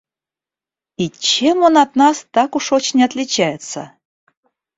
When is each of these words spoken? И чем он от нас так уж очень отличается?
И 0.97 1.11
чем 1.11 1.61
он 1.61 1.77
от 1.77 1.95
нас 1.95 2.25
так 2.31 2.55
уж 2.55 2.71
очень 2.71 3.03
отличается? 3.03 3.93